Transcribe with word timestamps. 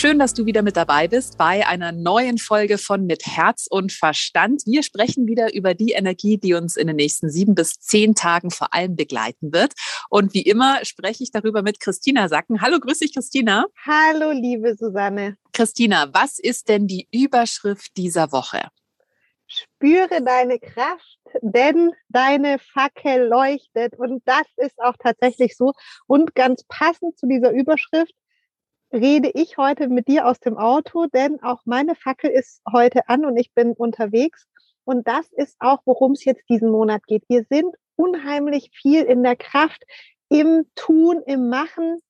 Schön, 0.00 0.18
dass 0.18 0.32
du 0.32 0.46
wieder 0.46 0.62
mit 0.62 0.78
dabei 0.78 1.08
bist 1.08 1.36
bei 1.36 1.66
einer 1.66 1.92
neuen 1.92 2.38
Folge 2.38 2.78
von 2.78 3.04
Mit 3.04 3.26
Herz 3.26 3.66
und 3.68 3.92
Verstand. 3.92 4.62
Wir 4.64 4.82
sprechen 4.82 5.26
wieder 5.26 5.52
über 5.52 5.74
die 5.74 5.92
Energie, 5.92 6.38
die 6.38 6.54
uns 6.54 6.78
in 6.78 6.86
den 6.86 6.96
nächsten 6.96 7.28
sieben 7.28 7.54
bis 7.54 7.80
zehn 7.80 8.14
Tagen 8.14 8.50
vor 8.50 8.72
allem 8.72 8.96
begleiten 8.96 9.52
wird. 9.52 9.74
Und 10.08 10.32
wie 10.32 10.40
immer 10.40 10.82
spreche 10.86 11.22
ich 11.22 11.32
darüber 11.32 11.60
mit 11.60 11.80
Christina 11.80 12.30
Sacken. 12.30 12.62
Hallo, 12.62 12.80
grüß 12.80 13.00
dich, 13.00 13.12
Christina. 13.12 13.66
Hallo, 13.84 14.30
liebe 14.30 14.74
Susanne. 14.74 15.36
Christina, 15.52 16.08
was 16.14 16.38
ist 16.38 16.70
denn 16.70 16.86
die 16.86 17.06
Überschrift 17.12 17.94
dieser 17.98 18.32
Woche? 18.32 18.70
Spüre 19.48 20.22
deine 20.24 20.58
Kraft, 20.60 21.18
denn 21.42 21.92
deine 22.08 22.58
Fackel 22.58 23.28
leuchtet. 23.28 23.98
Und 23.98 24.22
das 24.24 24.46
ist 24.56 24.80
auch 24.80 24.94
tatsächlich 24.98 25.58
so. 25.58 25.74
Und 26.06 26.34
ganz 26.34 26.64
passend 26.68 27.18
zu 27.18 27.26
dieser 27.26 27.50
Überschrift 27.50 28.14
rede 28.92 29.30
ich 29.34 29.56
heute 29.56 29.88
mit 29.88 30.08
dir 30.08 30.26
aus 30.26 30.40
dem 30.40 30.56
Auto, 30.56 31.06
denn 31.06 31.42
auch 31.42 31.62
meine 31.64 31.94
Fackel 31.94 32.30
ist 32.30 32.60
heute 32.70 33.08
an 33.08 33.24
und 33.24 33.36
ich 33.36 33.52
bin 33.54 33.72
unterwegs. 33.72 34.46
Und 34.84 35.06
das 35.06 35.30
ist 35.32 35.56
auch, 35.60 35.80
worum 35.84 36.12
es 36.12 36.24
jetzt 36.24 36.48
diesen 36.48 36.70
Monat 36.70 37.06
geht. 37.06 37.24
Wir 37.28 37.44
sind 37.48 37.74
unheimlich 37.96 38.70
viel 38.72 39.02
in 39.02 39.22
der 39.22 39.36
Kraft, 39.36 39.84
im 40.28 40.66
Tun, 40.74 41.22
im 41.26 41.48
Machen. 41.48 42.00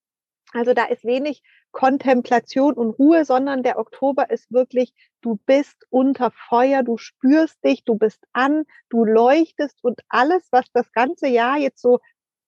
Also 0.52 0.73
da 0.73 0.85
ist 0.87 1.05
wenig 1.05 1.43
Kontemplation 1.73 2.74
und 2.74 2.99
Ruhe, 2.99 3.24
sondern 3.24 3.62
der 3.62 3.79
Oktober 3.79 4.30
ist 4.30 4.51
wirklich, 4.51 4.93
du 5.21 5.38
bist 5.46 5.87
unter 5.90 6.30
Feuer, 6.30 6.83
du 6.83 6.96
spürst 6.96 7.62
dich, 7.65 7.85
du 7.85 7.96
bist 7.96 8.24
an, 8.33 8.65
du 8.88 9.05
leuchtest 9.05 9.79
und 9.83 10.01
alles, 10.09 10.49
was 10.51 10.65
das 10.73 10.90
ganze 10.93 11.29
Jahr 11.29 11.59
jetzt 11.59 11.80
so 11.80 12.01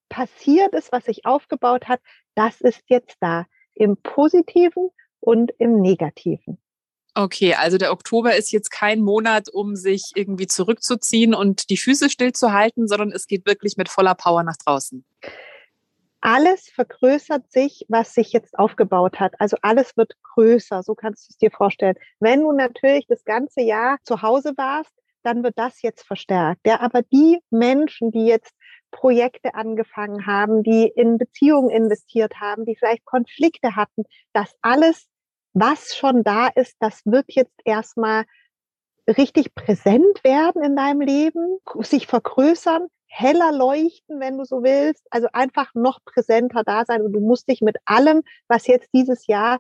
passiert 0.09 0.75
ist, 0.75 0.92
was 0.92 1.05
sich 1.05 1.25
aufgebaut 1.25 1.89
hat, 1.89 2.01
das 2.35 2.61
ist 2.61 2.83
jetzt 2.89 3.17
da 3.20 3.47
im 3.75 3.97
Positiven 3.97 4.91
und 5.20 5.53
im 5.59 5.81
Negativen. 5.81 6.59
Okay, 7.15 7.55
also 7.55 7.77
der 7.77 7.92
Oktober 7.92 8.37
ist 8.37 8.53
jetzt 8.53 8.70
kein 8.70 9.01
Monat, 9.01 9.51
um 9.53 9.77
sich 9.77 10.12
irgendwie 10.14 10.47
zurückzuziehen 10.47 11.34
und 11.34 11.69
die 11.69 11.77
Füße 11.77 12.09
stillzuhalten, 12.09 12.89
sondern 12.89 13.12
es 13.12 13.27
geht 13.27 13.47
wirklich 13.47 13.77
mit 13.77 13.91
voller 13.91 14.14
Power 14.14 14.42
nach 14.42 14.56
draußen. 14.56 15.05
Alles 16.23 16.70
vergrößert 16.70 17.51
sich, 17.51 17.84
was 17.89 18.14
sich 18.14 18.33
jetzt 18.33 18.59
aufgebaut 18.59 19.20
hat. 19.20 19.34
Also 19.41 19.56
alles 19.61 19.97
wird 19.97 20.14
größer, 20.23 20.83
so 20.83 20.95
kannst 20.95 21.29
du 21.29 21.33
es 21.33 21.39
dir 21.39 21.51
vorstellen. 21.51 21.97
Wenn 22.20 22.41
du 22.41 22.53
natürlich 22.53 23.07
das 23.09 23.25
ganze 23.25 23.61
Jahr 23.61 23.98
zu 24.05 24.23
Hause 24.23 24.55
warst, 24.57 24.92
dann 25.23 25.42
wird 25.42 25.59
das 25.59 25.83
jetzt 25.83 26.07
verstärkt. 26.07 26.67
Ja, 26.67 26.81
aber 26.81 27.03
die 27.03 27.41
Menschen, 27.51 28.11
die 28.11 28.25
jetzt 28.25 28.55
Projekte 28.93 29.55
angefangen 29.55 30.27
haben, 30.27 30.62
die 30.62 30.87
in 30.87 31.19
Beziehungen 31.19 31.71
investiert 31.71 32.41
haben, 32.41 32.65
die 32.65 32.77
vielleicht 32.77 33.05
Konflikte 33.05 33.75
hatten, 33.75 34.05
das 34.33 34.55
alles, 34.62 35.09
was 35.55 35.97
schon 35.97 36.23
da 36.23 36.47
ist, 36.48 36.77
das 36.79 37.01
wird 37.05 37.27
jetzt 37.29 37.59
erstmal 37.65 38.25
richtig 39.09 39.55
präsent 39.55 40.23
werden 40.23 40.63
in 40.63 40.77
deinem 40.77 41.01
Leben, 41.01 41.59
sich 41.81 42.07
vergrößern, 42.07 42.87
heller 43.07 43.53
leuchten, 43.53 44.20
wenn 44.20 44.39
du 44.39 44.45
so 44.45 44.63
willst, 44.63 45.07
also 45.11 45.29
einfach 45.33 45.75
noch 45.75 45.98
präsenter 46.05 46.63
da 46.65 46.85
sein 46.87 47.03
und 47.03 47.13
du 47.13 47.20
musst 47.20 47.48
dich 47.48 47.61
mit 47.61 47.77
allem, 47.85 48.23
was 48.48 48.67
jetzt 48.67 48.89
dieses 48.95 49.27
Jahr 49.27 49.59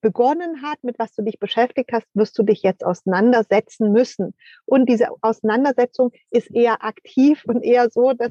begonnen 0.00 0.62
hat, 0.62 0.82
mit 0.82 0.98
was 0.98 1.14
du 1.14 1.22
dich 1.22 1.38
beschäftigt 1.38 1.90
hast, 1.92 2.06
wirst 2.14 2.38
du 2.38 2.42
dich 2.42 2.62
jetzt 2.62 2.84
auseinandersetzen 2.84 3.92
müssen. 3.92 4.34
Und 4.64 4.88
diese 4.88 5.08
Auseinandersetzung 5.22 6.12
ist 6.30 6.50
eher 6.50 6.84
aktiv 6.84 7.42
und 7.46 7.62
eher 7.62 7.90
so, 7.90 8.12
dass, 8.12 8.30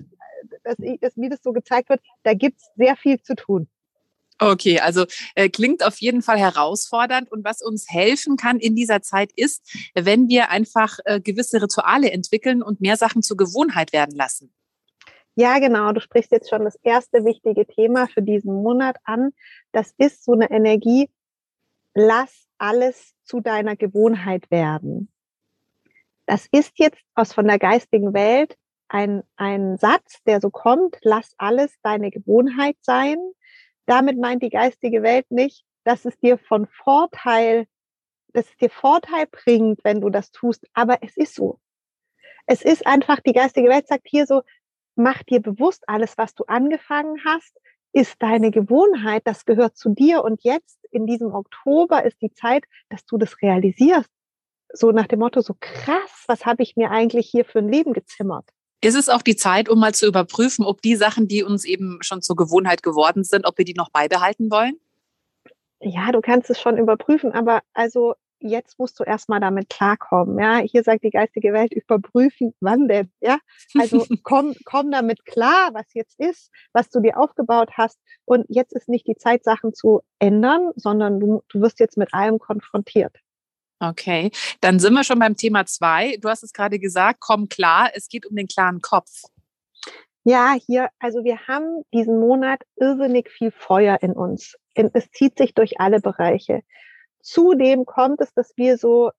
dass, 0.63 0.75
dass 1.01 1.17
wie 1.17 1.29
das 1.29 1.41
so 1.43 1.51
gezeigt 1.51 1.89
wird, 1.89 2.01
da 2.23 2.33
gibt 2.33 2.59
es 2.59 2.69
sehr 2.75 2.95
viel 2.95 3.21
zu 3.21 3.35
tun. 3.35 3.67
Okay, 4.39 4.79
also 4.79 5.05
äh, 5.33 5.49
klingt 5.49 5.83
auf 5.83 5.99
jeden 5.99 6.21
Fall 6.21 6.37
herausfordernd. 6.37 7.31
Und 7.31 7.43
was 7.43 7.61
uns 7.61 7.89
helfen 7.89 8.37
kann 8.37 8.59
in 8.59 8.75
dieser 8.75 9.01
Zeit 9.01 9.31
ist, 9.35 9.91
wenn 9.95 10.29
wir 10.29 10.51
einfach 10.51 10.99
äh, 11.05 11.19
gewisse 11.19 11.61
Rituale 11.61 12.11
entwickeln 12.11 12.61
und 12.61 12.79
mehr 12.79 12.97
Sachen 12.97 13.23
zur 13.23 13.37
Gewohnheit 13.37 13.93
werden 13.93 14.15
lassen. 14.15 14.53
Ja, 15.35 15.59
genau. 15.59 15.91
Du 15.91 16.01
sprichst 16.01 16.31
jetzt 16.31 16.49
schon 16.49 16.65
das 16.65 16.75
erste 16.83 17.23
wichtige 17.23 17.65
Thema 17.65 18.07
für 18.07 18.21
diesen 18.21 18.53
Monat 18.53 18.97
an. 19.03 19.33
Das 19.71 19.93
ist 19.97 20.23
so 20.23 20.33
eine 20.33 20.49
Energie, 20.49 21.09
lass 21.97 22.47
alles 22.59 23.15
zu 23.23 23.41
deiner 23.41 23.75
Gewohnheit 23.75 24.51
werden. 24.51 25.11
Das 26.27 26.47
ist 26.51 26.77
jetzt 26.77 27.01
aus 27.15 27.33
von 27.33 27.47
der 27.47 27.57
geistigen 27.57 28.13
Welt 28.13 28.55
ein, 28.87 29.23
ein 29.35 29.77
Satz, 29.77 30.21
der 30.27 30.39
so 30.39 30.51
kommt, 30.51 30.97
lass 31.01 31.33
alles 31.37 31.73
deine 31.81 32.11
Gewohnheit 32.11 32.77
sein. 32.81 33.17
Damit 33.87 34.19
meint 34.19 34.43
die 34.43 34.51
geistige 34.51 35.01
Welt 35.01 35.25
nicht, 35.31 35.65
dass 35.85 36.05
es 36.05 36.17
dir 36.19 36.37
von 36.37 36.67
Vorteil, 36.67 37.65
dass 38.27 38.47
es 38.47 38.57
dir 38.57 38.69
Vorteil 38.69 39.25
bringt, 39.25 39.83
wenn 39.83 40.01
du 40.01 40.09
das 40.09 40.31
tust, 40.31 40.67
aber 40.73 40.99
es 41.01 41.17
ist 41.17 41.33
so. 41.33 41.59
Es 42.45 42.61
ist 42.61 42.85
einfach, 42.85 43.21
die 43.21 43.33
geistige 43.33 43.69
Welt 43.69 43.87
sagt 43.87 44.07
hier 44.07 44.27
so, 44.27 44.43
mach 44.95 45.23
dir 45.23 45.41
bewusst, 45.41 45.83
alles, 45.87 46.15
was 46.17 46.35
du 46.35 46.43
angefangen 46.45 47.17
hast, 47.25 47.57
ist 47.93 48.15
deine 48.19 48.51
Gewohnheit, 48.51 49.23
das 49.25 49.45
gehört 49.45 49.77
zu 49.77 49.89
dir 49.89 50.23
und 50.23 50.43
jetzt 50.43 50.77
in 50.91 51.05
diesem 51.05 51.33
Oktober 51.33 52.03
ist 52.03 52.21
die 52.21 52.31
Zeit, 52.31 52.65
dass 52.89 53.05
du 53.05 53.17
das 53.17 53.41
realisierst. 53.41 54.09
So 54.73 54.91
nach 54.91 55.07
dem 55.07 55.19
Motto, 55.19 55.41
so 55.41 55.55
krass, 55.59 56.25
was 56.27 56.45
habe 56.45 56.63
ich 56.63 56.75
mir 56.75 56.91
eigentlich 56.91 57.29
hier 57.29 57.45
für 57.45 57.59
ein 57.59 57.69
Leben 57.69 57.93
gezimmert? 57.93 58.49
Ist 58.81 58.95
es 58.95 59.09
auch 59.09 59.21
die 59.21 59.35
Zeit, 59.35 59.69
um 59.69 59.79
mal 59.79 59.93
zu 59.93 60.05
überprüfen, 60.05 60.63
ob 60.63 60.81
die 60.81 60.95
Sachen, 60.95 61.27
die 61.27 61.43
uns 61.43 61.65
eben 61.65 61.97
schon 62.01 62.21
zur 62.21 62.35
Gewohnheit 62.35 62.83
geworden 62.83 63.23
sind, 63.23 63.45
ob 63.47 63.57
wir 63.57 63.65
die 63.65 63.73
noch 63.73 63.89
beibehalten 63.89 64.51
wollen? 64.51 64.79
Ja, 65.79 66.11
du 66.11 66.21
kannst 66.21 66.49
es 66.49 66.59
schon 66.59 66.77
überprüfen, 66.77 67.31
aber 67.31 67.61
also 67.73 68.15
jetzt 68.39 68.79
musst 68.79 68.99
du 68.99 69.03
erstmal 69.03 69.39
damit 69.39 69.69
klarkommen. 69.69 70.39
Ja, 70.39 70.57
hier 70.57 70.83
sagt 70.83 71.03
die 71.03 71.09
geistige 71.09 71.53
Welt, 71.53 71.73
überprüfen, 71.73 72.53
wann 72.59 72.87
denn? 72.87 73.11
Ja, 73.21 73.37
also 73.77 74.05
komm, 74.23 74.53
komm 74.65 74.91
damit 74.91 75.25
klar, 75.25 75.69
was 75.73 75.93
jetzt 75.93 76.19
ist, 76.19 76.51
was 76.73 76.89
du 76.89 76.99
dir 76.99 77.17
aufgebaut 77.17 77.71
hast. 77.73 77.99
Und 78.25 78.45
jetzt 78.49 78.73
ist 78.73 78.89
nicht 78.89 79.07
die 79.07 79.15
Zeit, 79.15 79.43
Sachen 79.43 79.73
zu 79.73 80.01
ändern, 80.19 80.71
sondern 80.75 81.19
du, 81.19 81.41
du 81.49 81.61
wirst 81.61 81.79
jetzt 81.79 81.97
mit 81.97 82.13
allem 82.13 82.39
konfrontiert. 82.39 83.15
Okay, 83.79 84.31
dann 84.61 84.79
sind 84.79 84.93
wir 84.93 85.03
schon 85.03 85.19
beim 85.19 85.35
Thema 85.35 85.65
zwei. 85.65 86.17
Du 86.17 86.29
hast 86.29 86.43
es 86.43 86.51
gerade 86.51 86.79
gesagt, 86.79 87.19
komm 87.19 87.47
klar, 87.47 87.91
es 87.93 88.07
geht 88.09 88.25
um 88.25 88.35
den 88.35 88.47
klaren 88.47 88.81
Kopf. 88.81 89.21
Ja, 90.23 90.55
hier, 90.65 90.89
also 90.99 91.23
wir 91.23 91.47
haben 91.47 91.83
diesen 91.93 92.19
Monat 92.19 92.61
irrsinnig 92.75 93.29
viel 93.29 93.51
Feuer 93.51 93.99
in 94.01 94.11
uns. 94.11 94.57
Es 94.73 95.09
zieht 95.11 95.37
sich 95.37 95.53
durch 95.53 95.79
alle 95.79 96.01
Bereiche. 96.01 96.63
Zudem 97.27 97.85
kommt 97.85 98.21
es, 98.21 98.33
dass 98.33 98.53
wir 98.55 98.77
so 98.77 99.11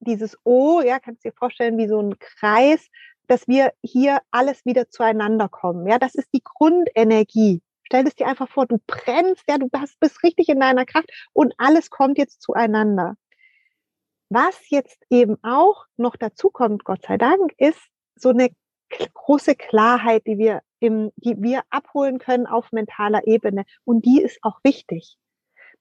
dieses 0.00 0.36
O, 0.42 0.80
ja, 0.80 0.98
kannst 0.98 1.24
du 1.24 1.30
dir 1.30 1.36
vorstellen, 1.36 1.78
wie 1.78 1.86
so 1.86 2.00
ein 2.00 2.18
Kreis, 2.18 2.88
dass 3.28 3.46
wir 3.46 3.72
hier 3.84 4.18
alles 4.32 4.66
wieder 4.66 4.90
zueinander 4.90 5.48
kommen. 5.48 5.86
Ja, 5.86 6.00
das 6.00 6.16
ist 6.16 6.28
die 6.34 6.42
Grundenergie. 6.42 7.62
Stell 7.84 8.04
es 8.04 8.16
dir 8.16 8.26
einfach 8.26 8.48
vor, 8.48 8.66
du 8.66 8.80
brennst, 8.88 9.44
ja, 9.48 9.58
du 9.58 9.68
bist 10.00 10.24
richtig 10.24 10.48
in 10.48 10.58
deiner 10.58 10.84
Kraft 10.84 11.08
und 11.34 11.54
alles 11.56 11.88
kommt 11.88 12.18
jetzt 12.18 12.42
zueinander. 12.42 13.14
Was 14.28 14.58
jetzt 14.70 14.98
eben 15.08 15.36
auch 15.44 15.86
noch 15.96 16.16
dazu 16.16 16.50
kommt, 16.50 16.84
Gott 16.84 17.04
sei 17.06 17.16
Dank, 17.16 17.52
ist 17.58 17.78
so 18.16 18.30
eine 18.30 18.50
große 19.14 19.54
Klarheit, 19.54 20.26
die 20.26 20.36
wir 20.36 20.62
im, 20.80 21.12
die 21.14 21.40
wir 21.40 21.62
abholen 21.70 22.18
können 22.18 22.48
auf 22.48 22.72
mentaler 22.72 23.24
Ebene. 23.28 23.66
Und 23.84 24.04
die 24.04 24.20
ist 24.20 24.40
auch 24.42 24.58
wichtig 24.64 25.16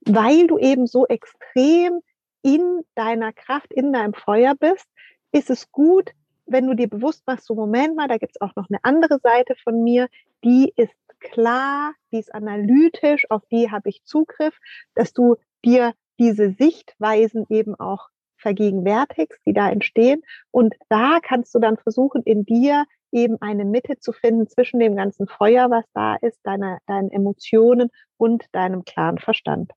weil 0.05 0.47
du 0.47 0.57
eben 0.57 0.87
so 0.87 1.05
extrem 1.07 2.01
in 2.41 2.81
deiner 2.95 3.33
Kraft, 3.33 3.71
in 3.71 3.93
deinem 3.93 4.13
Feuer 4.13 4.55
bist, 4.55 4.87
ist 5.31 5.49
es 5.49 5.71
gut, 5.71 6.11
wenn 6.45 6.67
du 6.67 6.73
dir 6.73 6.89
bewusst 6.89 7.25
machst, 7.27 7.45
so 7.45 7.55
Moment 7.55 7.95
mal, 7.95 8.07
da 8.07 8.17
gibt 8.17 8.35
es 8.35 8.41
auch 8.41 8.55
noch 8.55 8.67
eine 8.69 8.83
andere 8.83 9.19
Seite 9.19 9.55
von 9.63 9.83
mir, 9.83 10.07
die 10.43 10.73
ist 10.75 10.93
klar, 11.19 11.93
die 12.11 12.19
ist 12.19 12.33
analytisch, 12.33 13.29
auf 13.29 13.43
die 13.51 13.71
habe 13.71 13.89
ich 13.89 14.03
Zugriff, 14.03 14.57
dass 14.95 15.13
du 15.13 15.37
dir 15.63 15.93
diese 16.19 16.51
Sichtweisen 16.51 17.45
eben 17.49 17.79
auch 17.79 18.09
vergegenwärtigst, 18.37 19.39
die 19.45 19.53
da 19.53 19.69
entstehen. 19.69 20.23
Und 20.49 20.75
da 20.89 21.19
kannst 21.21 21.53
du 21.53 21.59
dann 21.59 21.77
versuchen, 21.77 22.23
in 22.23 22.43
dir 22.43 22.85
eben 23.11 23.39
eine 23.41 23.65
Mitte 23.65 23.99
zu 23.99 24.13
finden 24.13 24.47
zwischen 24.47 24.79
dem 24.79 24.95
ganzen 24.95 25.27
Feuer, 25.27 25.69
was 25.69 25.85
da 25.93 26.15
ist, 26.15 26.39
deiner, 26.43 26.79
deinen 26.87 27.11
Emotionen 27.11 27.89
und 28.17 28.45
deinem 28.51 28.83
klaren 28.83 29.19
Verstand. 29.19 29.71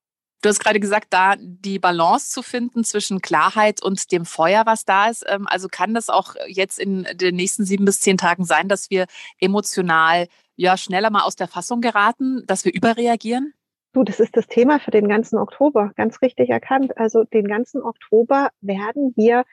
Du 0.45 0.51
hast 0.51 0.61
gerade 0.61 0.79
gesagt, 0.79 1.07
da 1.09 1.37
die 1.39 1.79
Balance 1.79 2.29
zu 2.29 2.43
finden 2.43 2.85
zwischen 2.85 3.23
Klarheit 3.23 3.83
und 3.83 4.13
dem 4.13 4.27
Feuer, 4.27 4.67
was 4.67 4.85
da 4.85 5.09
ist. 5.09 5.25
Ähm, 5.27 5.47
also 5.49 5.69
kann 5.69 5.95
das 5.95 6.11
auch 6.11 6.35
jetzt 6.47 6.79
in 6.79 7.07
den 7.15 7.35
nächsten 7.35 7.65
sieben 7.65 7.87
bis 7.87 8.01
zehn 8.01 8.19
Tagen 8.19 8.45
sein, 8.45 8.69
dass 8.69 8.91
wir 8.91 9.07
emotional 9.41 10.29
ja 10.57 10.77
schneller 10.77 11.09
mal 11.09 11.23
aus 11.23 11.35
der 11.35 11.49
Fassung 11.49 11.81
geraten, 11.81 12.43
dass 12.47 12.67
wir 12.67 12.75
überreagieren? 12.75 13.55
Du, 13.95 14.03
das 14.05 14.21
ist 14.21 14.37
das 14.37 14.47
Thema 14.47 14.81
für 14.81 14.91
den 14.91 15.09
ganzen 15.09 15.39
Oktober, 15.39 15.93
ganz 15.97 16.21
richtig 16.21 16.51
erkannt. 16.51 16.99
Also 16.99 17.25
den 17.25 17.49
ganzen 17.49 17.81
Oktober 17.81 18.51
werden 18.61 19.15
wir 19.17 19.45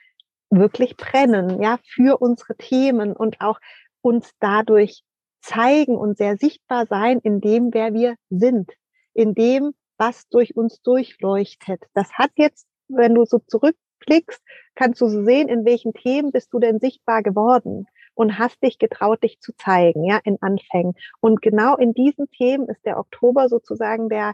wirklich 0.50 0.98
brennen, 0.98 1.62
ja, 1.62 1.80
für 1.86 2.22
unsere 2.22 2.58
Themen 2.58 3.14
und 3.14 3.40
auch 3.40 3.62
uns 4.02 4.32
dadurch 4.42 5.04
zeigen 5.40 5.96
und 5.96 6.18
sehr 6.18 6.36
sichtbar 6.36 6.86
sein 6.86 7.20
in 7.20 7.40
dem, 7.40 7.74
wer 7.74 7.94
wir 7.94 8.16
sind, 8.30 8.70
in 9.14 9.34
dem, 9.36 9.74
was 10.02 10.28
durch 10.30 10.58
uns 10.58 10.82
durchleuchtet. 10.82 11.84
Das 11.94 12.12
hat 12.14 12.32
jetzt, 12.36 12.66
wenn 12.88 13.14
du 13.14 13.24
so 13.24 13.38
zurückblickst, 13.38 14.42
kannst 14.74 15.00
du 15.00 15.08
sehen, 15.08 15.48
in 15.48 15.64
welchen 15.64 15.94
Themen 15.94 16.32
bist 16.32 16.52
du 16.52 16.60
denn 16.60 16.80
sichtbar 16.80 17.22
geworden 17.22 17.86
und 18.16 18.40
hast 18.40 18.64
dich 18.64 18.80
getraut, 18.80 19.22
dich 19.22 19.40
zu 19.42 19.54
zeigen, 19.56 20.04
ja, 20.04 20.20
in 20.24 20.42
Anfängen. 20.42 20.96
Und 21.20 21.44
genau 21.44 21.78
in 21.78 21.94
diesen 21.94 22.32
Themen 22.32 22.68
ist 22.68 22.84
der 22.84 22.98
Oktober 22.98 23.48
sozusagen 23.48 24.10
der 24.10 24.34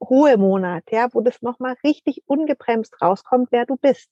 hohe 0.00 0.38
Monat, 0.38 0.84
ja, 0.90 1.08
wo 1.12 1.20
das 1.20 1.42
nochmal 1.42 1.76
richtig 1.84 2.22
ungebremst 2.24 3.00
rauskommt, 3.02 3.48
wer 3.50 3.66
du 3.66 3.76
bist. 3.76 4.08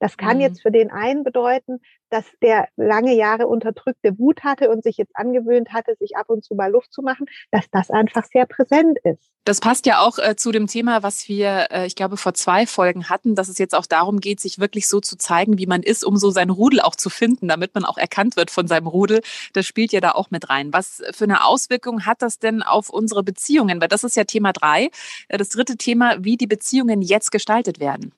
Das 0.00 0.16
kann 0.16 0.36
mhm. 0.36 0.42
jetzt 0.42 0.62
für 0.62 0.70
den 0.70 0.90
einen 0.90 1.24
bedeuten, 1.24 1.80
dass 2.10 2.24
der 2.42 2.68
lange 2.76 3.14
Jahre 3.14 3.46
unterdrückte 3.46 4.18
Wut 4.18 4.44
hatte 4.44 4.70
und 4.70 4.84
sich 4.84 4.96
jetzt 4.96 5.16
angewöhnt 5.16 5.72
hatte, 5.72 5.96
sich 5.98 6.16
ab 6.16 6.28
und 6.28 6.44
zu 6.44 6.54
mal 6.54 6.70
Luft 6.70 6.92
zu 6.92 7.02
machen, 7.02 7.26
dass 7.50 7.64
das 7.70 7.90
einfach 7.90 8.24
sehr 8.24 8.46
präsent 8.46 8.98
ist. 9.02 9.30
Das 9.44 9.60
passt 9.60 9.84
ja 9.84 10.00
auch 10.00 10.18
äh, 10.18 10.36
zu 10.36 10.52
dem 10.52 10.66
Thema, 10.66 11.02
was 11.02 11.28
wir, 11.28 11.68
äh, 11.70 11.86
ich 11.86 11.96
glaube, 11.96 12.16
vor 12.16 12.32
zwei 12.34 12.66
Folgen 12.66 13.08
hatten, 13.08 13.34
dass 13.34 13.48
es 13.48 13.58
jetzt 13.58 13.74
auch 13.74 13.86
darum 13.86 14.20
geht, 14.20 14.40
sich 14.40 14.58
wirklich 14.58 14.88
so 14.88 15.00
zu 15.00 15.16
zeigen, 15.16 15.58
wie 15.58 15.66
man 15.66 15.82
ist, 15.82 16.04
um 16.04 16.16
so 16.16 16.30
sein 16.30 16.50
Rudel 16.50 16.80
auch 16.80 16.96
zu 16.96 17.10
finden, 17.10 17.48
damit 17.48 17.74
man 17.74 17.84
auch 17.84 17.98
erkannt 17.98 18.36
wird 18.36 18.50
von 18.50 18.68
seinem 18.68 18.86
Rudel. 18.86 19.20
Das 19.52 19.66
spielt 19.66 19.92
ja 19.92 20.00
da 20.00 20.12
auch 20.12 20.30
mit 20.30 20.48
rein. 20.50 20.72
Was 20.72 21.02
für 21.12 21.24
eine 21.24 21.44
Auswirkung 21.44 22.06
hat 22.06 22.22
das 22.22 22.38
denn 22.38 22.62
auf 22.62 22.90
unsere 22.90 23.22
Beziehungen? 23.22 23.80
Weil 23.80 23.88
das 23.88 24.04
ist 24.04 24.16
ja 24.16 24.24
Thema 24.24 24.52
drei. 24.52 24.90
Äh, 25.28 25.38
das 25.38 25.50
dritte 25.50 25.76
Thema, 25.76 26.16
wie 26.24 26.36
die 26.36 26.46
Beziehungen 26.46 27.02
jetzt 27.02 27.32
gestaltet 27.32 27.80
werden 27.80 28.12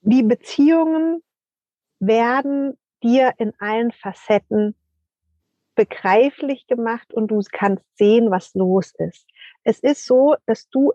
die 0.00 0.22
Beziehungen 0.22 1.22
werden 2.00 2.78
dir 3.02 3.32
in 3.38 3.52
allen 3.58 3.92
Facetten 3.92 4.74
begreiflich 5.74 6.66
gemacht 6.66 7.12
und 7.14 7.28
du 7.28 7.40
kannst 7.52 7.84
sehen, 7.96 8.30
was 8.30 8.54
los 8.54 8.92
ist. 8.98 9.26
Es 9.62 9.78
ist 9.78 10.04
so, 10.04 10.34
dass 10.46 10.68
du 10.70 10.92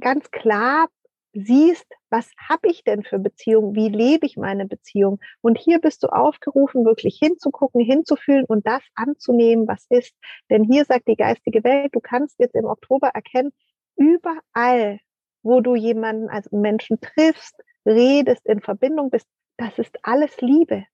ganz 0.00 0.30
klar 0.30 0.88
siehst, 1.34 1.86
was 2.10 2.30
habe 2.48 2.68
ich 2.68 2.84
denn 2.84 3.02
für 3.02 3.18
Beziehungen, 3.18 3.74
wie 3.74 3.88
lebe 3.88 4.24
ich 4.24 4.36
meine 4.36 4.66
Beziehung. 4.66 5.20
Und 5.40 5.58
hier 5.58 5.78
bist 5.78 6.02
du 6.02 6.08
aufgerufen, 6.08 6.84
wirklich 6.84 7.18
hinzugucken, 7.18 7.82
hinzufühlen 7.82 8.44
und 8.46 8.66
das 8.66 8.82
anzunehmen, 8.94 9.68
was 9.68 9.86
ist. 9.90 10.14
Denn 10.50 10.64
hier 10.64 10.84
sagt 10.84 11.06
die 11.08 11.16
geistige 11.16 11.62
Welt, 11.64 11.94
du 11.94 12.00
kannst 12.00 12.38
jetzt 12.38 12.54
im 12.54 12.64
Oktober 12.64 13.08
erkennen, 13.08 13.52
überall, 13.96 15.00
wo 15.42 15.60
du 15.60 15.74
jemanden 15.74 16.28
als 16.28 16.50
Menschen 16.50 16.98
triffst, 17.00 17.54
redest, 17.86 18.44
in 18.46 18.60
Verbindung 18.60 19.10
bist, 19.10 19.26
das 19.56 19.78
ist 19.78 19.96
alles 20.02 20.40
Liebe. 20.40 20.84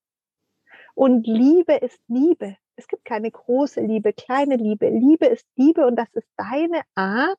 Und 0.94 1.26
Liebe 1.26 1.74
ist 1.74 1.98
Liebe. 2.08 2.56
Es 2.76 2.88
gibt 2.88 3.04
keine 3.04 3.30
große 3.30 3.80
Liebe, 3.80 4.12
kleine 4.12 4.56
Liebe. 4.56 4.88
Liebe 4.88 5.26
ist 5.26 5.46
Liebe 5.56 5.86
und 5.86 5.96
das 5.96 6.08
ist 6.14 6.28
deine 6.36 6.82
Art, 6.94 7.38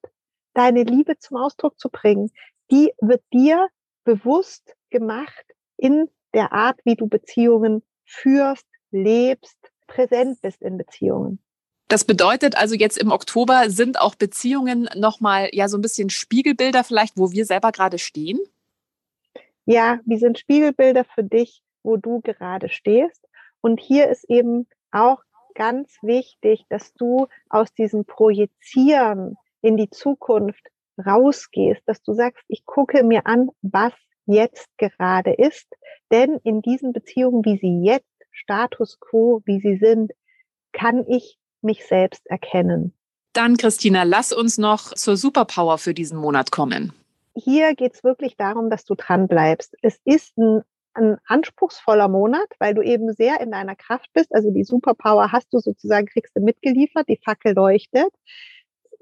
deine 0.54 0.84
Liebe 0.84 1.18
zum 1.18 1.38
Ausdruck 1.38 1.80
zu 1.80 1.90
bringen. 1.90 2.32
Die 2.72 2.94
wird 3.02 3.24
dir 3.34 3.68
bewusst 4.04 4.76
gemacht 4.90 5.46
in 5.78 6.10
der 6.34 6.54
Art, 6.54 6.80
wie 6.84 6.96
du 6.96 7.08
Beziehungen 7.08 7.84
führst, 8.06 8.66
lebst, 8.92 9.58
präsent 9.88 10.42
bist 10.42 10.62
in 10.62 10.78
Beziehungen. 10.78 11.40
Das 11.88 12.04
bedeutet 12.04 12.56
also 12.56 12.76
jetzt 12.76 12.98
im 12.98 13.12
Oktober 13.12 13.70
sind 13.70 14.00
auch 14.00 14.16
Beziehungen 14.16 14.90
nochmal 14.96 15.50
ja 15.52 15.68
so 15.68 15.78
ein 15.78 15.82
bisschen 15.82 16.10
Spiegelbilder 16.10 16.84
vielleicht, 16.84 17.18
wo 17.18 17.32
wir 17.32 17.46
selber 17.46 17.72
gerade 17.72 18.00
stehen? 18.00 18.40
Ja, 19.66 20.00
wie 20.06 20.18
sind 20.18 20.40
Spiegelbilder 20.40 21.06
für 21.06 21.24
dich, 21.24 21.62
wo 21.84 21.98
du 21.98 22.22
gerade 22.22 22.70
stehst. 22.70 23.26
Und 23.62 23.80
hier 23.80 24.10
ist 24.10 24.26
eben 24.30 24.68
auch 24.92 25.20
ganz 25.56 25.98
wichtig, 26.02 26.66
dass 26.70 26.94
du 26.94 27.28
aus 27.50 27.74
diesem 27.74 28.06
Projizieren 28.06 29.36
in 29.62 29.78
die 29.78 29.90
Zukunft 29.90 30.62
rausgehst, 31.04 31.82
dass 31.86 32.02
du 32.04 32.14
sagst, 32.14 32.44
ich 32.48 32.66
gucke 32.66 33.04
mir 33.04 33.26
an, 33.26 33.50
was 33.62 33.94
jetzt 34.26 34.68
gerade 34.78 35.34
ist. 35.34 35.68
Denn 36.12 36.40
in 36.44 36.62
diesen 36.62 36.94
Beziehungen, 36.94 37.44
wie 37.46 37.58
sie 37.58 37.84
jetzt, 37.84 38.06
Status 38.32 39.00
quo, 39.00 39.42
wie 39.46 39.60
sie 39.60 39.78
sind, 39.78 40.12
kann 40.74 41.06
ich 41.08 41.38
mich 41.62 41.86
selbst 41.86 42.26
erkennen. 42.28 42.94
Dann, 43.34 43.58
Christina, 43.58 44.04
lass 44.04 44.32
uns 44.32 44.58
noch 44.58 44.94
zur 44.94 45.18
Superpower 45.18 45.78
für 45.78 45.94
diesen 45.94 46.18
Monat 46.18 46.52
kommen 46.52 46.94
hier 47.36 47.76
geht 47.76 47.94
es 47.94 48.04
wirklich 48.04 48.38
darum, 48.38 48.70
dass 48.70 48.86
du 48.86 48.96
dran 48.96 49.28
bleibst. 49.28 49.76
Es 49.82 50.00
ist 50.06 50.38
ein, 50.38 50.64
ein 50.94 51.18
anspruchsvoller 51.28 52.08
Monat, 52.08 52.48
weil 52.60 52.74
du 52.74 52.82
eben 52.82 53.14
sehr 53.14 53.42
in 53.42 53.52
deiner 53.52 53.76
Kraft 53.76 54.10
bist. 54.14 54.34
Also 54.34 54.52
die 54.52 54.64
Superpower 54.64 55.32
hast 55.32 55.54
du 55.54 55.60
sozusagen, 55.60 56.08
kriegst 56.08 56.36
du 56.36 56.42
mitgeliefert, 56.42 57.08
die 57.10 57.20
Fackel 57.24 57.54
leuchtet. 57.54 58.10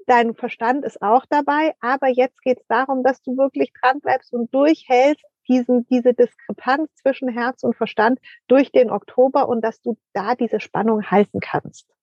Dein 0.06 0.34
Verstand 0.34 0.84
ist 0.84 1.00
auch 1.00 1.24
dabei, 1.30 1.74
aber 1.80 2.08
jetzt 2.08 2.42
geht 2.42 2.60
es 2.60 2.66
darum, 2.66 3.02
dass 3.02 3.22
du 3.22 3.38
wirklich 3.38 3.72
dran 3.80 4.00
bleibst 4.00 4.34
und 4.34 4.52
durchhältst, 4.52 5.24
diesen, 5.48 5.86
diese 5.88 6.14
Diskrepanz 6.14 6.88
zwischen 6.94 7.28
Herz 7.28 7.62
und 7.62 7.76
Verstand 7.76 8.18
durch 8.48 8.72
den 8.72 8.90
Oktober 8.90 9.48
und 9.48 9.62
dass 9.62 9.80
du 9.80 9.96
da 10.12 10.34
diese 10.34 10.60
Spannung 10.60 11.10
halten 11.10 11.40
kannst. 11.40 11.93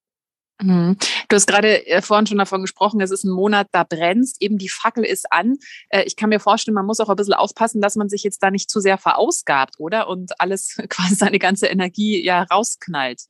Mhm. 0.62 0.98
Du 1.30 1.36
hast 1.36 1.48
gerade 1.48 1.86
äh, 1.88 2.02
vorhin 2.02 2.28
schon 2.28 2.38
davon 2.38 2.62
gesprochen, 2.62 3.02
es 3.02 3.12
ist 3.12 3.24
ein 3.24 3.32
Monat, 3.32 3.68
da 3.72 3.84
brennt, 3.84 4.30
eben 4.40 4.58
die 4.58 4.70
Fackel 4.70 5.04
ist 5.04 5.32
an. 5.32 5.58
Äh, 5.90 6.04
ich 6.04 6.16
kann 6.16 6.30
mir 6.30 6.40
vorstellen, 6.40 6.76
man 6.76 6.86
muss 6.86 7.00
auch 7.00 7.10
ein 7.10 7.16
bisschen 7.16 7.34
aufpassen, 7.34 7.82
dass 7.82 7.96
man 7.96 8.10
sich 8.10 8.24
jetzt 8.24 8.44
da 8.44 8.52
nicht 8.52 8.70
zu 8.70 8.80
sehr 8.80 8.98
verausgabt, 8.98 9.76
oder? 9.80 10.08
Und 10.08 10.40
alles 10.40 10.78
quasi 10.90 11.16
seine 11.16 11.40
ganze 11.40 11.68
Energie 11.68 12.24
ja 12.24 12.44
rausknallt. 12.44 13.24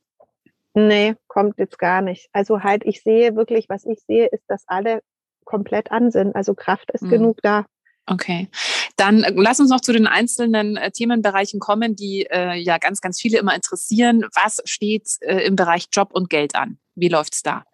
Nee, 0.74 1.16
kommt 1.28 1.58
jetzt 1.58 1.78
gar 1.78 2.00
nicht. 2.00 2.28
Also 2.32 2.62
halt, 2.62 2.82
ich 2.84 3.02
sehe 3.02 3.36
wirklich, 3.36 3.68
was 3.68 3.84
ich 3.84 4.00
sehe, 4.06 4.26
ist, 4.26 4.44
dass 4.48 4.64
alle 4.66 5.02
komplett 5.44 5.90
an 5.90 6.10
sind. 6.10 6.34
Also 6.34 6.54
Kraft 6.54 6.90
ist 6.92 7.02
mhm. 7.02 7.10
genug 7.10 7.38
da. 7.42 7.66
Okay, 8.06 8.48
dann 8.96 9.22
äh, 9.22 9.32
lass 9.36 9.60
uns 9.60 9.70
noch 9.70 9.80
zu 9.80 9.92
den 9.92 10.06
einzelnen 10.06 10.76
äh, 10.76 10.90
Themenbereichen 10.90 11.60
kommen, 11.60 11.94
die 11.94 12.26
äh, 12.30 12.54
ja 12.54 12.78
ganz, 12.78 13.00
ganz 13.00 13.20
viele 13.20 13.38
immer 13.38 13.54
interessieren. 13.54 14.24
Was 14.34 14.60
steht 14.64 15.08
äh, 15.20 15.46
im 15.46 15.56
Bereich 15.56 15.86
Job 15.92 16.10
und 16.12 16.28
Geld 16.28 16.56
an? 16.56 16.78
Wie 16.94 17.08
läuft's 17.08 17.42
da? 17.42 17.64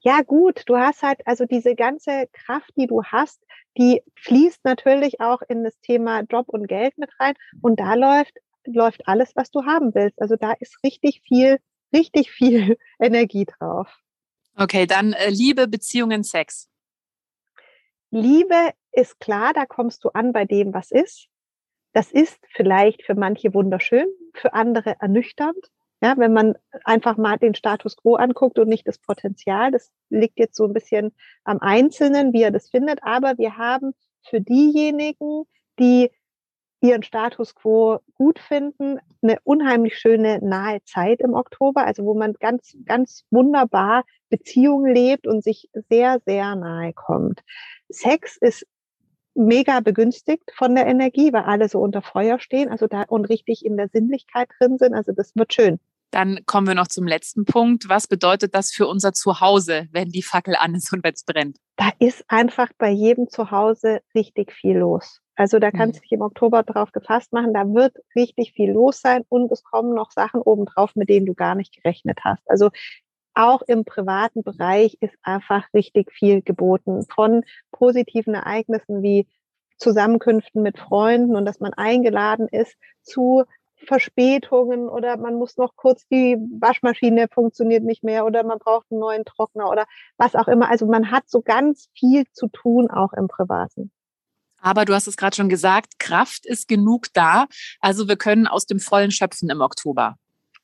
Ja, 0.00 0.22
gut, 0.22 0.62
du 0.66 0.76
hast 0.76 1.02
halt 1.02 1.26
also 1.26 1.46
diese 1.46 1.74
ganze 1.74 2.28
Kraft, 2.32 2.70
die 2.76 2.86
du 2.86 3.02
hast, 3.02 3.42
die 3.76 4.02
fließt 4.16 4.64
natürlich 4.64 5.20
auch 5.20 5.42
in 5.48 5.64
das 5.64 5.78
Thema 5.80 6.20
Job 6.20 6.48
und 6.48 6.66
Geld 6.68 6.96
mit 6.96 7.10
rein. 7.18 7.34
Und 7.60 7.80
da 7.80 7.94
läuft, 7.94 8.34
läuft 8.64 9.08
alles, 9.08 9.34
was 9.34 9.50
du 9.50 9.64
haben 9.64 9.94
willst. 9.94 10.20
Also 10.20 10.36
da 10.36 10.52
ist 10.60 10.78
richtig 10.84 11.22
viel, 11.22 11.58
richtig 11.92 12.30
viel 12.30 12.78
Energie 13.00 13.46
drauf. 13.46 13.88
Okay, 14.54 14.86
dann 14.86 15.12
äh, 15.12 15.28
Liebe, 15.28 15.68
Beziehungen, 15.68 16.22
Sex. 16.22 16.68
Liebe 18.10 18.70
ist 18.92 19.18
klar, 19.20 19.52
da 19.52 19.66
kommst 19.66 20.04
du 20.04 20.10
an 20.10 20.32
bei 20.32 20.44
dem, 20.44 20.72
was 20.72 20.90
ist. 20.90 21.28
Das 21.92 22.12
ist 22.12 22.38
vielleicht 22.54 23.02
für 23.02 23.14
manche 23.14 23.52
wunderschön, 23.52 24.06
für 24.34 24.54
andere 24.54 24.96
ernüchternd. 25.00 25.70
Ja, 26.02 26.14
wenn 26.18 26.32
man 26.32 26.54
einfach 26.84 27.16
mal 27.16 27.38
den 27.38 27.54
Status 27.54 27.96
quo 27.96 28.16
anguckt 28.16 28.58
und 28.58 28.68
nicht 28.68 28.86
das 28.86 28.98
Potenzial, 28.98 29.70
das 29.70 29.90
liegt 30.10 30.38
jetzt 30.38 30.56
so 30.56 30.64
ein 30.64 30.74
bisschen 30.74 31.12
am 31.44 31.58
Einzelnen, 31.60 32.32
wie 32.34 32.42
er 32.42 32.50
das 32.50 32.68
findet. 32.68 33.02
Aber 33.02 33.38
wir 33.38 33.56
haben 33.56 33.94
für 34.22 34.40
diejenigen, 34.40 35.44
die 35.78 36.10
ihren 36.82 37.02
Status 37.02 37.54
quo 37.54 37.98
gut 38.14 38.38
finden, 38.38 38.98
eine 39.22 39.38
unheimlich 39.44 39.98
schöne 39.98 40.38
nahe 40.42 40.82
Zeit 40.84 41.20
im 41.20 41.34
Oktober, 41.34 41.86
also 41.86 42.04
wo 42.04 42.14
man 42.14 42.34
ganz, 42.34 42.76
ganz 42.84 43.24
wunderbar 43.30 44.04
Beziehungen 44.28 44.94
lebt 44.94 45.26
und 45.26 45.42
sich 45.42 45.70
sehr, 45.88 46.20
sehr 46.26 46.54
nahe 46.56 46.92
kommt. 46.92 47.40
Sex 47.88 48.36
ist 48.36 48.66
mega 49.36 49.80
begünstigt 49.80 50.50
von 50.54 50.74
der 50.74 50.86
Energie, 50.86 51.32
weil 51.32 51.44
alle 51.44 51.68
so 51.68 51.80
unter 51.80 52.02
Feuer 52.02 52.38
stehen, 52.38 52.68
also 52.68 52.86
da 52.86 53.02
und 53.02 53.26
richtig 53.26 53.64
in 53.64 53.76
der 53.76 53.88
Sinnlichkeit 53.88 54.48
drin 54.58 54.78
sind. 54.78 54.94
Also 54.94 55.12
das 55.12 55.34
wird 55.36 55.54
schön. 55.54 55.78
Dann 56.10 56.40
kommen 56.46 56.66
wir 56.66 56.74
noch 56.74 56.86
zum 56.86 57.06
letzten 57.06 57.44
Punkt. 57.44 57.88
Was 57.88 58.06
bedeutet 58.06 58.54
das 58.54 58.70
für 58.70 58.86
unser 58.86 59.12
Zuhause, 59.12 59.88
wenn 59.92 60.08
die 60.08 60.22
Fackel 60.22 60.54
an 60.56 60.74
ist 60.74 60.92
und 60.92 61.04
wenn 61.04 61.12
es 61.12 61.24
brennt? 61.24 61.58
Da 61.76 61.90
ist 61.98 62.24
einfach 62.28 62.70
bei 62.78 62.90
jedem 62.90 63.28
Zuhause 63.28 64.00
richtig 64.14 64.52
viel 64.52 64.78
los. 64.78 65.20
Also 65.34 65.58
da 65.58 65.70
kannst 65.70 65.98
du 65.98 66.00
dich 66.00 66.12
im 66.12 66.22
Oktober 66.22 66.62
drauf 66.62 66.92
gefasst 66.92 67.34
machen, 67.34 67.52
da 67.52 67.66
wird 67.66 67.94
richtig 68.14 68.52
viel 68.52 68.70
los 68.70 69.02
sein 69.02 69.22
und 69.28 69.52
es 69.52 69.62
kommen 69.62 69.94
noch 69.94 70.10
Sachen 70.10 70.40
obendrauf, 70.40 70.96
mit 70.96 71.10
denen 71.10 71.26
du 71.26 71.34
gar 71.34 71.54
nicht 71.54 71.76
gerechnet 71.76 72.20
hast. 72.24 72.50
Also 72.50 72.70
auch 73.36 73.62
im 73.62 73.84
privaten 73.84 74.42
Bereich 74.42 74.96
ist 75.00 75.14
einfach 75.22 75.64
richtig 75.74 76.10
viel 76.12 76.42
geboten 76.42 77.06
von 77.14 77.44
positiven 77.70 78.34
Ereignissen 78.34 79.02
wie 79.02 79.28
Zusammenkünften 79.78 80.62
mit 80.62 80.78
Freunden 80.78 81.36
und 81.36 81.44
dass 81.44 81.60
man 81.60 81.74
eingeladen 81.74 82.48
ist 82.48 82.76
zu 83.02 83.44
Verspätungen 83.86 84.88
oder 84.88 85.18
man 85.18 85.34
muss 85.34 85.58
noch 85.58 85.76
kurz 85.76 86.06
die 86.08 86.38
Waschmaschine 86.60 87.28
funktioniert 87.30 87.84
nicht 87.84 88.02
mehr 88.02 88.24
oder 88.24 88.42
man 88.42 88.58
braucht 88.58 88.86
einen 88.90 89.00
neuen 89.00 89.26
Trockner 89.26 89.70
oder 89.70 89.84
was 90.16 90.34
auch 90.34 90.48
immer. 90.48 90.70
Also 90.70 90.86
man 90.86 91.10
hat 91.10 91.28
so 91.28 91.42
ganz 91.42 91.88
viel 91.92 92.24
zu 92.32 92.48
tun 92.48 92.90
auch 92.90 93.12
im 93.12 93.28
Privaten. 93.28 93.90
Aber 94.58 94.86
du 94.86 94.94
hast 94.94 95.06
es 95.06 95.18
gerade 95.18 95.36
schon 95.36 95.50
gesagt, 95.50 95.98
Kraft 95.98 96.46
ist 96.46 96.68
genug 96.68 97.08
da. 97.12 97.46
Also 97.80 98.08
wir 98.08 98.16
können 98.16 98.46
aus 98.46 98.64
dem 98.64 98.80
Vollen 98.80 99.10
schöpfen 99.10 99.50
im 99.50 99.60
Oktober. 99.60 100.16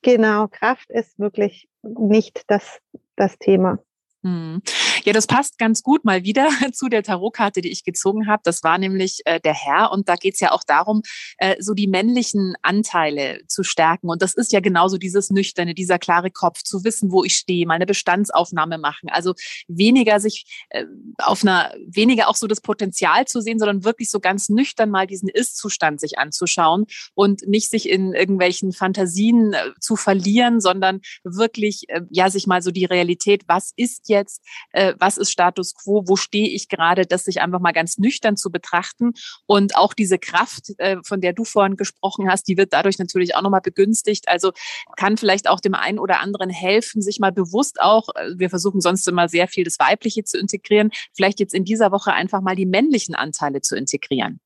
Genau, 0.02 0.48
Kraft 0.48 0.90
ist 0.90 1.18
wirklich 1.18 1.68
nicht 1.82 2.42
das, 2.48 2.80
das 3.16 3.38
Thema. 3.38 3.78
Hm. 4.22 4.62
Ja, 5.04 5.12
das 5.12 5.26
passt 5.26 5.58
ganz 5.58 5.82
gut 5.82 6.04
mal 6.04 6.22
wieder 6.22 6.48
zu 6.72 6.88
der 6.88 7.02
Tarotkarte, 7.02 7.60
die 7.60 7.70
ich 7.70 7.84
gezogen 7.84 8.28
habe. 8.28 8.42
Das 8.44 8.62
war 8.62 8.78
nämlich 8.78 9.20
äh, 9.24 9.40
der 9.40 9.54
Herr 9.54 9.90
und 9.90 10.08
da 10.08 10.16
geht 10.16 10.34
es 10.34 10.40
ja 10.40 10.52
auch 10.52 10.62
darum, 10.64 11.02
äh, 11.38 11.56
so 11.60 11.74
die 11.74 11.88
männlichen 11.88 12.54
Anteile 12.62 13.40
zu 13.48 13.64
stärken. 13.64 14.08
Und 14.08 14.22
das 14.22 14.34
ist 14.34 14.52
ja 14.52 14.60
genauso 14.60 14.98
dieses 14.98 15.30
nüchterne, 15.30 15.74
dieser 15.74 15.98
klare 15.98 16.30
Kopf, 16.30 16.62
zu 16.62 16.84
wissen, 16.84 17.10
wo 17.10 17.24
ich 17.24 17.36
stehe, 17.36 17.66
mal 17.66 17.74
eine 17.74 17.86
Bestandsaufnahme 17.86 18.78
machen. 18.78 19.08
Also 19.08 19.34
weniger 19.66 20.20
sich 20.20 20.64
äh, 20.70 20.84
auf 21.18 21.42
einer, 21.42 21.74
weniger 21.86 22.28
auch 22.28 22.36
so 22.36 22.46
das 22.46 22.60
Potenzial 22.60 23.26
zu 23.26 23.40
sehen, 23.40 23.58
sondern 23.58 23.84
wirklich 23.84 24.10
so 24.10 24.20
ganz 24.20 24.48
nüchtern 24.48 24.90
mal 24.90 25.06
diesen 25.06 25.28
Ist-Zustand 25.28 26.00
sich 26.00 26.18
anzuschauen 26.18 26.86
und 27.14 27.46
nicht 27.46 27.70
sich 27.70 27.88
in 27.88 28.12
irgendwelchen 28.12 28.72
Fantasien 28.72 29.52
äh, 29.52 29.70
zu 29.80 29.96
verlieren, 29.96 30.60
sondern 30.60 31.00
wirklich, 31.24 31.88
äh, 31.88 32.02
ja, 32.10 32.30
sich 32.30 32.46
mal 32.46 32.62
so 32.62 32.70
die 32.70 32.84
Realität, 32.84 33.42
was 33.48 33.72
ist 33.76 34.08
jetzt, 34.08 34.42
äh, 34.70 34.91
was 34.98 35.16
ist 35.16 35.30
Status 35.30 35.74
quo, 35.74 36.04
wo 36.06 36.16
stehe 36.16 36.48
ich 36.48 36.68
gerade, 36.68 37.06
das 37.06 37.24
sich 37.24 37.40
einfach 37.40 37.60
mal 37.60 37.72
ganz 37.72 37.98
nüchtern 37.98 38.36
zu 38.36 38.50
betrachten. 38.50 39.12
Und 39.46 39.76
auch 39.76 39.94
diese 39.94 40.18
Kraft, 40.18 40.72
äh, 40.78 40.98
von 41.04 41.20
der 41.20 41.32
du 41.32 41.44
vorhin 41.44 41.76
gesprochen 41.76 42.30
hast, 42.30 42.48
die 42.48 42.56
wird 42.56 42.72
dadurch 42.72 42.98
natürlich 42.98 43.34
auch 43.34 43.42
nochmal 43.42 43.60
begünstigt. 43.60 44.28
Also 44.28 44.52
kann 44.96 45.16
vielleicht 45.16 45.48
auch 45.48 45.60
dem 45.60 45.74
einen 45.74 45.98
oder 45.98 46.20
anderen 46.20 46.50
helfen, 46.50 47.02
sich 47.02 47.18
mal 47.18 47.32
bewusst 47.32 47.80
auch, 47.80 48.08
äh, 48.14 48.30
wir 48.36 48.50
versuchen 48.50 48.80
sonst 48.80 49.06
immer 49.08 49.28
sehr 49.28 49.48
viel 49.48 49.64
das 49.64 49.78
Weibliche 49.78 50.24
zu 50.24 50.38
integrieren, 50.38 50.90
vielleicht 51.14 51.40
jetzt 51.40 51.54
in 51.54 51.64
dieser 51.64 51.92
Woche 51.92 52.12
einfach 52.12 52.40
mal 52.40 52.56
die 52.56 52.66
männlichen 52.66 53.14
Anteile 53.14 53.60
zu 53.60 53.76
integrieren. 53.76 54.40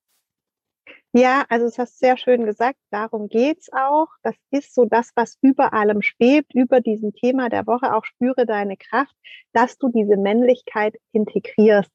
Ja, 1.16 1.46
also 1.49 1.64
es 1.64 1.78
hast 1.78 1.99
sehr 1.99 2.18
schön 2.18 2.44
gesagt, 2.44 2.78
darum 2.90 3.28
geht's 3.28 3.73
auch. 3.73 4.08
Das 4.23 4.35
ist 4.50 4.75
so 4.75 4.85
das, 4.85 5.12
was 5.14 5.38
über 5.40 5.73
allem 5.73 6.02
schwebt, 6.02 6.54
über 6.54 6.82
diesem 6.82 7.14
Thema 7.14 7.49
der 7.49 7.66
Woche, 7.66 7.94
auch 7.94 8.04
spüre 8.04 8.44
deine 8.44 8.76
Kraft, 8.76 9.14
dass 9.54 9.78
du 9.78 9.88
diese 9.88 10.18
Männlichkeit 10.18 10.94
integrierst. 11.12 11.90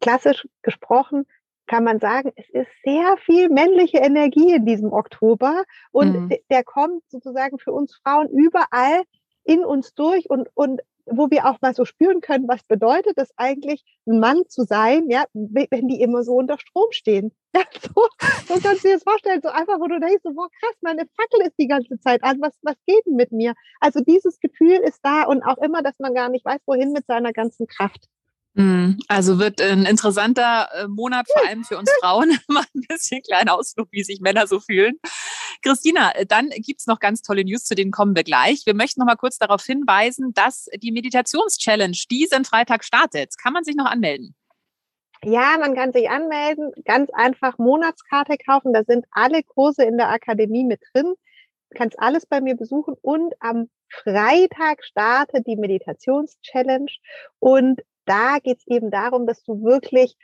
Klassisch 0.00 0.48
gesprochen 0.62 1.24
kann 1.68 1.84
man 1.84 2.00
sagen, 2.00 2.32
es 2.34 2.50
ist 2.50 2.66
sehr 2.82 3.16
viel 3.18 3.48
männliche 3.48 3.98
Energie 3.98 4.54
in 4.54 4.66
diesem 4.66 4.92
Oktober 4.92 5.62
und 5.92 6.12
mhm. 6.12 6.32
der 6.50 6.64
kommt 6.64 7.04
sozusagen 7.10 7.60
für 7.60 7.70
uns 7.72 7.94
Frauen 8.02 8.28
überall 8.28 9.04
in 9.44 9.64
uns 9.64 9.94
durch 9.94 10.28
und, 10.28 10.48
und 10.54 10.80
wo 11.06 11.30
wir 11.30 11.46
auch 11.46 11.60
mal 11.60 11.74
so 11.74 11.84
spüren 11.84 12.20
können, 12.20 12.48
was 12.48 12.62
bedeutet 12.64 13.18
es 13.18 13.30
eigentlich, 13.36 13.84
ein 14.06 14.20
Mann 14.20 14.42
zu 14.48 14.64
sein, 14.64 15.08
ja, 15.08 15.24
wenn 15.32 15.88
die 15.88 16.00
immer 16.00 16.22
so 16.22 16.32
unter 16.34 16.58
Strom 16.58 16.90
stehen. 16.90 17.32
Ja, 17.56 17.62
so, 17.80 18.08
so 18.48 18.60
kannst 18.60 18.82
du 18.82 18.88
dir 18.88 18.94
das 18.94 19.04
vorstellen, 19.04 19.40
so 19.40 19.48
einfach, 19.48 19.78
wo 19.78 19.86
du 19.86 20.00
denkst, 20.00 20.22
so, 20.24 20.32
boah, 20.32 20.48
krass, 20.60 20.74
meine 20.80 21.06
Fackel 21.16 21.46
ist 21.46 21.54
die 21.56 21.68
ganze 21.68 22.00
Zeit 22.00 22.24
an, 22.24 22.40
was, 22.40 22.58
was 22.62 22.74
geht 22.84 23.06
denn 23.06 23.14
mit 23.14 23.30
mir? 23.30 23.54
Also 23.78 24.00
dieses 24.00 24.40
Gefühl 24.40 24.80
ist 24.82 24.98
da 25.04 25.22
und 25.22 25.44
auch 25.44 25.58
immer, 25.58 25.80
dass 25.80 25.96
man 26.00 26.14
gar 26.14 26.28
nicht 26.28 26.44
weiß, 26.44 26.60
wohin 26.66 26.90
mit 26.90 27.06
seiner 27.06 27.32
ganzen 27.32 27.68
Kraft. 27.68 28.08
Mhm. 28.54 28.98
Also 29.08 29.40
wird 29.40 29.60
ein 29.60 29.84
interessanter 29.84 30.68
äh, 30.74 30.86
Monat, 30.86 31.26
vor 31.30 31.46
allem 31.46 31.64
für 31.64 31.76
uns 31.76 31.90
Frauen. 32.00 32.38
Mal 32.48 32.64
ein 32.74 32.82
bisschen 32.88 33.20
kleiner 33.22 33.54
Ausflug, 33.54 33.88
wie 33.90 34.04
sich 34.04 34.20
Männer 34.20 34.46
so 34.46 34.60
fühlen. 34.60 34.94
Christina, 35.62 36.14
äh, 36.14 36.24
dann 36.24 36.50
gibt's 36.50 36.86
noch 36.86 37.00
ganz 37.00 37.22
tolle 37.22 37.44
News, 37.44 37.64
zu 37.64 37.74
denen 37.74 37.90
kommen 37.90 38.14
wir 38.14 38.22
gleich. 38.22 38.64
Wir 38.64 38.74
möchten 38.74 39.00
noch 39.00 39.06
mal 39.06 39.16
kurz 39.16 39.38
darauf 39.38 39.64
hinweisen, 39.64 40.32
dass 40.34 40.68
die 40.76 40.92
Meditations-Challenge 40.92 41.96
diesen 42.10 42.44
Freitag 42.44 42.84
startet. 42.84 43.34
Kann 43.42 43.52
man 43.52 43.64
sich 43.64 43.74
noch 43.74 43.86
anmelden? 43.86 44.36
Ja, 45.24 45.56
man 45.58 45.74
kann 45.74 45.92
sich 45.92 46.08
anmelden, 46.08 46.70
ganz 46.84 47.10
einfach 47.10 47.58
Monatskarte 47.58 48.36
kaufen. 48.36 48.72
Da 48.72 48.84
sind 48.84 49.06
alle 49.10 49.42
Kurse 49.42 49.82
in 49.82 49.96
der 49.96 50.10
Akademie 50.10 50.64
mit 50.64 50.80
drin. 50.92 51.14
Du 51.70 51.78
kannst 51.78 51.98
alles 51.98 52.26
bei 52.26 52.40
mir 52.40 52.54
besuchen 52.54 52.94
und 53.00 53.34
am 53.40 53.68
Freitag 53.88 54.84
startet 54.84 55.46
die 55.46 55.56
Meditations-Challenge 55.56 56.90
und 57.38 57.80
da 58.06 58.38
geht 58.42 58.58
es 58.58 58.66
eben 58.66 58.90
darum, 58.90 59.26
dass 59.26 59.42
du 59.44 59.62
wirklich 59.62 60.16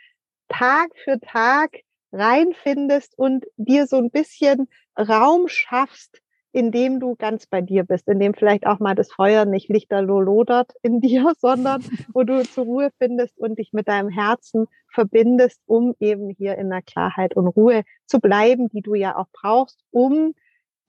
Tag 0.49 0.91
für 1.05 1.21
Tag 1.21 1.81
reinfindest 2.13 3.17
und 3.17 3.47
dir 3.57 3.87
so 3.87 3.97
ein 3.97 4.11
bisschen 4.11 4.69
Raum 4.99 5.49
schaffst, 5.49 6.21
in 6.53 6.73
dem 6.73 6.99
du 6.99 7.15
ganz 7.15 7.47
bei 7.47 7.61
dir 7.61 7.85
bist, 7.85 8.09
in 8.09 8.19
dem 8.19 8.35
vielleicht 8.35 8.67
auch 8.67 8.81
mal 8.81 8.95
das 8.95 9.13
Feuer 9.13 9.45
nicht 9.45 9.69
lichterloh 9.69 10.21
lodert 10.21 10.73
in 10.83 11.01
dir, 11.01 11.33
sondern 11.39 11.85
wo 12.13 12.25
du 12.25 12.43
zur 12.43 12.65
Ruhe 12.65 12.91
findest 12.99 13.39
und 13.39 13.59
dich 13.59 13.73
mit 13.73 13.89
deinem 13.89 14.09
Herzen 14.09 14.67
verbindest, 14.93 15.61
um 15.67 15.95
eben 16.01 16.31
hier 16.31 16.59
in 16.59 16.71
der 16.71 16.83
Klarheit 16.83 17.37
und 17.37 17.47
Ruhe 17.47 17.85
zu 18.07 18.19
bleiben, 18.19 18.69
die 18.69 18.83
du 18.83 18.95
ja 18.95 19.17
auch 19.17 19.29
brauchst, 19.33 19.81
um 19.91 20.35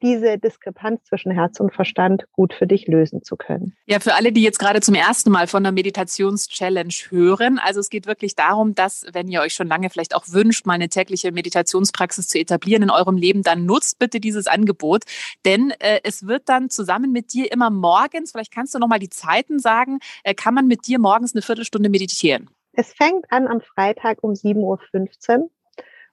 diese 0.02 0.38
Diskrepanz 0.38 1.04
zwischen 1.06 1.32
Herz 1.32 1.60
und 1.60 1.74
Verstand 1.74 2.26
gut 2.32 2.54
für 2.54 2.68
dich 2.68 2.88
lösen 2.88 3.24
zu 3.24 3.36
können. 3.36 3.76
Ja, 3.86 4.00
für 4.00 4.16
alle, 4.16 4.32
die 4.32 4.42
jetzt 4.42 4.60
gerade 4.60 4.82
zum 4.82 4.96
ersten 4.96 5.32
Mal 5.32 5.48
von 5.48 5.64
der 5.64 5.72
Meditations-Challenge 5.72 6.94
hören, 7.10 7.60
also 7.60 7.80
es 7.80 7.90
geht 7.90 8.08
wirklich 8.08 8.36
darum, 8.36 8.76
dass, 8.76 9.06
wenn 9.14 9.28
ihr 9.28 9.42
euch 9.42 9.54
schon 9.54 9.68
lange 9.68 9.90
vielleicht 9.90 10.16
auch 10.16 10.26
wünscht, 10.30 10.66
mal 10.66 10.74
eine 10.74 10.90
tägliche 10.90 11.32
Meditationspraxis 11.32 12.28
zu 12.28 12.40
etablieren 12.40 12.84
in 12.84 12.90
eurem 12.90 13.18
Leben, 13.18 13.44
dann 13.44 13.66
nutzt 13.66 14.00
bitte 14.00 14.20
dieses 14.20 14.48
Angebot, 14.48 15.04
denn 15.46 15.72
äh, 15.80 16.00
es 16.04 16.28
wird 16.28 16.50
dann 16.50 16.70
zusammen 16.70 17.12
mit 17.12 17.34
dir 17.34 17.52
immer 17.52 17.70
morgens, 17.70 18.32
vielleicht 18.32 18.54
kannst 18.54 18.74
du 18.74 18.80
noch 18.80 18.88
mal 18.88 19.00
die 19.00 19.10
Zeiten 19.10 19.60
sagen, 19.60 20.00
äh, 20.24 20.34
kann 20.34 20.54
man 20.54 20.68
mit 20.68 20.88
dir 20.88 21.00
morgens 21.00 21.34
eine 21.36 21.42
Viertelstunde 21.42 21.90
meditieren. 21.90 22.50
Es 22.74 22.94
fängt 22.94 23.32
an 23.32 23.48
am 23.48 23.62
Freitag 23.62 24.24
um 24.24 24.32
7.15 24.32 25.40
Uhr 25.40 25.50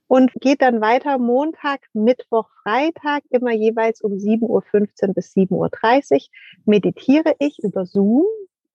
und 0.09 0.33
geht 0.41 0.62
dann 0.62 0.81
weiter 0.81 1.19
Montag, 1.19 1.81
Mittwoch, 1.93 2.49
Freitag, 2.62 3.23
immer 3.31 3.53
jeweils 3.53 4.00
um 4.00 4.12
7.15 4.12 4.49
Uhr 4.49 5.15
bis 5.15 5.35
7.30 5.35 6.15
Uhr 6.15 6.21
meditiere 6.65 7.37
ich 7.38 7.59
über 7.62 7.87
Zoom. 7.87 8.25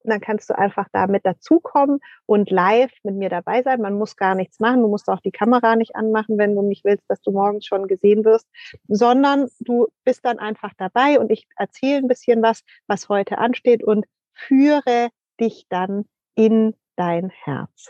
Dann 0.06 0.20
kannst 0.20 0.50
du 0.50 0.58
einfach 0.58 0.88
da 0.92 1.08
mit 1.08 1.26
dazukommen 1.26 2.00
und 2.26 2.52
live 2.52 2.92
mit 3.04 3.16
mir 3.16 3.30
dabei 3.30 3.64
sein. 3.64 3.82
Man 3.82 3.98
muss 3.98 4.18
gar 4.18 4.36
nichts 4.36 4.60
machen. 4.60 4.82
Du 4.82 4.90
musst 4.90 5.08
auch 5.08 5.22
die 5.22 5.32
Kamera 5.32 5.78
nicht 5.78 5.96
anmachen, 5.96 6.38
wenn 6.38 6.56
du 6.56 6.62
nicht 6.62 6.84
willst, 6.84 7.06
dass 7.08 7.22
du 7.22 7.32
morgens 7.32 7.66
schon 7.66 7.88
gesehen 7.88 8.26
wirst, 8.26 8.46
sondern 8.88 9.48
du 9.62 9.88
bist 10.04 10.26
dann 10.26 10.40
einfach 10.40 10.74
dabei 10.78 11.20
und 11.20 11.32
ich 11.32 11.48
erzähle 11.56 12.00
ein 12.00 12.08
bisschen 12.08 12.42
was, 12.42 12.64
was 12.86 13.08
heute 13.08 13.38
ansteht 13.38 13.82
und 13.82 14.06
führe 14.34 15.10
dich 15.40 15.68
dann 15.70 16.06
in 16.36 16.76
dein 16.98 17.30
Herz. 17.30 17.90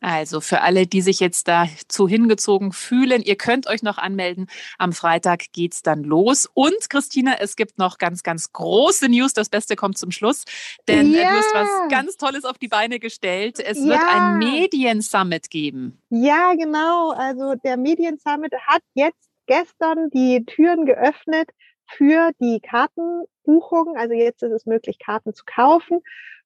Also 0.00 0.40
für 0.40 0.62
alle, 0.62 0.86
die 0.86 1.02
sich 1.02 1.20
jetzt 1.20 1.48
dazu 1.48 2.08
hingezogen 2.08 2.72
fühlen, 2.72 3.22
ihr 3.22 3.36
könnt 3.36 3.66
euch 3.66 3.82
noch 3.82 3.98
anmelden. 3.98 4.48
Am 4.78 4.92
Freitag 4.92 5.52
geht's 5.52 5.82
dann 5.82 6.02
los. 6.04 6.48
Und 6.54 6.88
Christina, 6.88 7.36
es 7.38 7.56
gibt 7.56 7.78
noch 7.78 7.98
ganz, 7.98 8.22
ganz 8.22 8.52
große 8.52 9.08
News. 9.08 9.34
Das 9.34 9.48
Beste 9.48 9.76
kommt 9.76 9.98
zum 9.98 10.10
Schluss, 10.10 10.44
denn 10.88 11.12
ja. 11.12 11.22
du 11.22 11.36
hast 11.36 11.54
was 11.54 11.68
ganz 11.90 12.16
Tolles 12.16 12.44
auf 12.44 12.58
die 12.58 12.68
Beine 12.68 12.98
gestellt. 12.98 13.60
Es 13.60 13.78
ja. 13.78 13.86
wird 13.86 14.00
ein 14.08 14.38
Medien-Summit 14.38 15.50
geben. 15.50 16.00
Ja, 16.08 16.54
genau. 16.54 17.10
Also 17.10 17.54
der 17.56 17.76
Medien-Summit 17.76 18.54
hat 18.66 18.82
jetzt 18.94 19.28
gestern 19.46 20.10
die 20.10 20.44
Türen 20.46 20.86
geöffnet 20.86 21.50
für 21.86 22.30
die 22.40 22.60
Kartenbuchung. 22.60 23.96
Also 23.96 24.14
jetzt 24.14 24.42
ist 24.42 24.52
es 24.52 24.66
möglich, 24.66 24.98
Karten 24.98 25.34
zu 25.34 25.44
kaufen. 25.44 26.00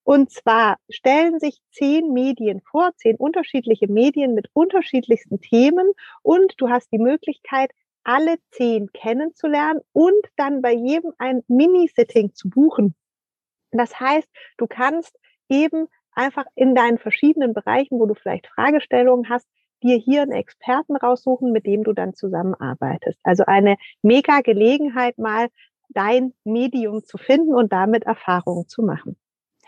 Und 0.05 0.31
zwar 0.31 0.77
stellen 0.91 1.41
sich 1.41 1.59
zehn 1.71 2.13
Medien 2.13 2.61
vor, 2.61 2.93
zehn 2.97 3.17
unterschiedliche 3.17 3.89
Medien 3.89 4.35
mit 4.35 4.49
unterschiedlichsten 4.53 5.41
Themen 5.41 5.91
und 6.23 6.55
du 6.59 6.69
hast 6.69 6.93
die 6.93 6.99
Möglichkeit, 6.99 7.71
alle 8.05 8.37
zehn 8.51 8.93
kennenzulernen 8.93 9.81
und 9.93 10.27
dann 10.37 10.61
bei 10.61 10.75
jedem 10.75 11.13
ein 11.17 11.43
Mini-Sitting 11.49 12.35
zu 12.35 12.51
buchen. 12.51 12.95
Das 13.73 13.99
heißt, 13.99 14.29
du 14.59 14.67
kannst 14.67 15.19
eben 15.49 15.89
einfach 16.13 16.45
in 16.55 16.75
deinen 16.75 16.99
verschiedenen 16.99 17.55
Bereichen, 17.55 17.99
wo 17.99 18.07
du 18.07 18.15
vielleicht 18.15 18.47
Fragestellungen 18.49 19.31
hast, 19.31 19.49
dir 19.83 19.97
hier 19.97 20.23
einen 20.23 20.33
Experten 20.33 20.97
raussuchen, 20.97 21.51
mit 21.51 21.67
dem 21.67 21.83
du 21.83 21.95
dann 21.95 22.15
zusammenarbeitest. 22.15 23.19
Also 23.23 23.45
eine 23.47 23.77
mega 24.03 24.41
Gelegenheit, 24.41 25.19
mal 25.19 25.49
dein 25.89 26.35
Medium 26.45 27.05
zu 27.05 27.19
finden 27.19 27.55
und 27.55 27.73
damit 27.73 28.05
Erfahrungen 28.05 28.69
zu 28.69 28.83
machen. 28.83 29.17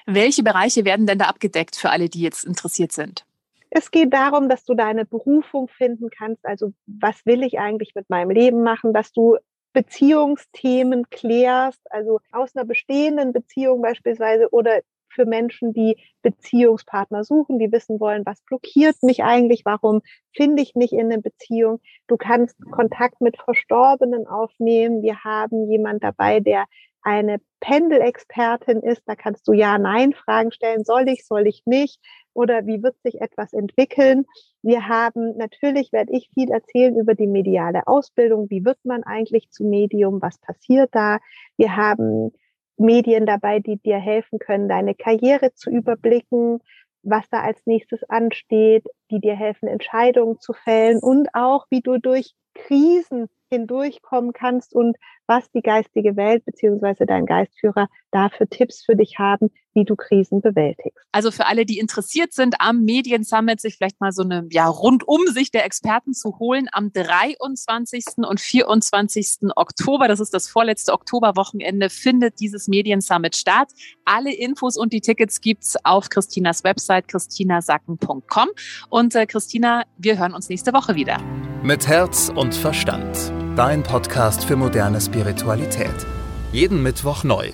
Welche 0.07 0.45
Bereiche 0.45 0.85
werden 0.85 1.07
denn 1.07 1.19
da 1.19 1.27
abgedeckt 1.27 1.77
für 1.77 1.91
alle, 1.91 2.09
die 2.09 2.23
jetzt 2.23 2.45
interessiert 2.45 2.93
sind? 2.93 3.27
Es 3.71 3.91
geht 3.91 4.13
darum, 4.13 4.49
dass 4.49 4.65
du 4.65 4.75
deine 4.75 5.05
Berufung 5.05 5.69
finden 5.69 6.09
kannst. 6.11 6.47
Also 6.47 6.73
was 6.87 7.27
will 7.27 7.43
ich 7.43 7.59
eigentlich 7.59 7.95
mit 7.95 8.09
meinem 8.09 8.31
Leben 8.31 8.63
machen, 8.63 8.95
dass 8.95 9.13
du 9.13 9.37
Beziehungsthemen 9.73 11.11
klärst, 11.11 11.81
also 11.91 12.21
aus 12.33 12.55
einer 12.57 12.65
bestehenden 12.65 13.33
Beziehung 13.33 13.83
beispielsweise 13.83 14.49
oder 14.51 14.81
für 15.09 15.27
Menschen, 15.27 15.73
die 15.73 15.97
Beziehungspartner 16.23 17.25
suchen, 17.25 17.59
die 17.59 17.73
wissen 17.73 18.01
wollen, 18.01 18.25
was 18.25 18.41
blockiert 18.43 19.03
mich 19.03 19.25
eigentlich, 19.25 19.65
warum 19.65 20.03
finde 20.35 20.63
ich 20.63 20.75
nicht 20.75 20.93
in 20.93 21.13
eine 21.13 21.21
Beziehung. 21.21 21.81
Du 22.07 22.17
kannst 22.17 22.57
Kontakt 22.71 23.21
mit 23.21 23.37
Verstorbenen 23.37 24.27
aufnehmen. 24.27 25.03
Wir 25.03 25.25
haben 25.25 25.71
jemand 25.71 26.05
dabei, 26.05 26.41
der 26.41 26.67
eine 27.07 27.41
Pendelexpertin 27.61 28.81
ist. 28.81 29.03
Da 29.07 29.15
kannst 29.15 29.47
du 29.47 29.53
Ja-Nein-Fragen 29.53 30.51
stellen. 30.51 30.85
Soll 30.85 31.09
ich, 31.09 31.25
soll 31.25 31.47
ich 31.47 31.63
nicht? 31.65 32.01
Oder 32.35 32.67
wie 32.67 32.83
wird 32.83 33.01
sich 33.03 33.21
etwas 33.21 33.53
entwickeln? 33.53 34.27
Wir 34.63 34.89
haben, 34.89 35.37
natürlich 35.37 35.93
werde 35.93 36.13
ich 36.13 36.29
viel 36.35 36.51
erzählen 36.51 36.97
über 36.97 37.15
die 37.15 37.29
mediale 37.29 37.87
Ausbildung. 37.87 38.51
Wie 38.51 38.65
wird 38.65 38.79
man 38.85 39.05
eigentlich 39.05 39.51
zu 39.51 39.65
Medium? 39.65 40.21
Was 40.21 40.39
passiert 40.39 40.91
da? 40.93 41.19
Wir 41.57 41.77
haben 41.77 42.33
Medien 42.77 43.25
dabei, 43.25 43.61
die 43.61 43.77
dir 43.77 43.99
helfen 43.99 44.41
können, 44.41 44.69
deine 44.69 44.97
Karriere 44.97 45.55
zu 45.55 45.71
überblicken, 45.71 46.59
was 47.05 47.29
da 47.31 47.41
als 47.41 47.65
nächstes 47.67 48.03
ansteht, 48.11 48.85
die 49.13 49.21
dir 49.21 49.37
helfen, 49.37 49.69
Entscheidungen 49.69 50.41
zu 50.41 50.53
fällen 50.53 50.99
und 50.99 51.29
auch, 51.35 51.67
wie 51.71 51.83
du 51.83 51.99
durch 51.99 52.35
Krisen 52.55 53.29
hindurchkommen 53.49 54.33
kannst 54.33 54.75
und 54.75 54.97
was 55.27 55.51
die 55.51 55.63
geistige 55.63 56.17
Welt 56.17 56.45
beziehungsweise 56.45 57.07
dein 57.07 57.27
Geistführer 57.27 57.89
da 58.11 58.29
für 58.29 58.47
Tipps 58.47 58.85
für 58.85 58.97
dich 58.97 59.19
haben, 59.19 59.51
wie 59.75 59.85
du 59.85 59.97
Krisen 59.97 60.41
bewältigst. 60.41 61.05
Also 61.13 61.31
für 61.31 61.47
alle, 61.47 61.67
die 61.67 61.79
interessiert 61.79 62.33
sind, 62.33 62.57
am 62.61 62.83
Medien 62.83 63.25
Summit 63.25 63.61
sich 63.61 63.77
vielleicht 63.77 64.01
mal 64.01 64.13
so 64.13 64.23
eine 64.23 64.47
ja, 64.51 64.67
Rundumsicht 64.67 65.53
der 65.53 65.65
Experten 65.65 66.15
zu 66.15 66.39
holen, 66.39 66.67
am 66.73 66.93
23. 66.93 68.05
und 68.19 68.41
24. 68.41 69.51
Oktober, 69.55 70.09
das 70.09 70.21
ist 70.21 70.33
das 70.33 70.49
vorletzte 70.49 70.93
Oktoberwochenende, 70.93 71.91
findet 71.91 72.41
dieses 72.41 72.69
Medien 72.69 73.01
Summit 73.01 73.37
statt. 73.37 73.69
Alle 74.05 74.35
Infos 74.35 74.77
und 74.77 74.93
die 74.93 75.01
Tickets 75.01 75.41
gibt's 75.41 75.77
auf 75.85 76.09
Christinas 76.09 76.65
Website 76.65 77.09
christinasacken.com. 77.09 78.49
Und 78.89 79.15
äh, 79.15 79.27
Christina, 79.27 79.85
wir 79.99 80.19
hören 80.19 80.35
uns 80.35 80.49
nächste 80.49 80.73
Woche 80.73 80.95
wieder. 80.95 81.21
Mit 81.63 81.87
Herz 81.87 82.31
und 82.35 82.55
Verstand. 82.55 83.36
Dein 83.57 83.83
Podcast 83.83 84.45
für 84.45 84.55
moderne 84.55 85.01
Spiritualität. 85.01 86.07
Jeden 86.53 86.83
Mittwoch 86.83 87.25
neu 87.25 87.53